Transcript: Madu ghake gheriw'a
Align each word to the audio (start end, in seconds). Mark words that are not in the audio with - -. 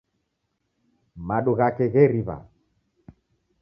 Madu 1.27 1.53
ghake 1.59 1.85
gheriw'a 1.93 2.37